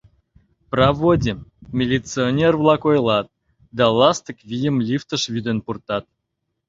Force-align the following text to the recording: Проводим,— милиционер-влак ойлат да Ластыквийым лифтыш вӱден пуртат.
Проводим,— 0.71 1.39
милиционер-влак 1.77 2.81
ойлат 2.89 3.27
да 3.77 3.85
Ластыквийым 3.97 4.75
лифтыш 4.87 5.23
вӱден 5.33 5.57
пуртат. 5.65 6.05